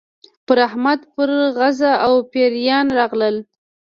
[0.45, 3.35] پر احمد پرغز او پېریان راغلل.